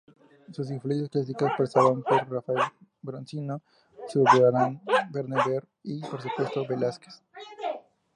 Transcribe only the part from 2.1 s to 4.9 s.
Rafael, Bronzino, Zurbarán,